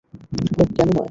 ওহ, 0.03 0.67
কেন 0.75 0.87
নয়? 0.87 0.99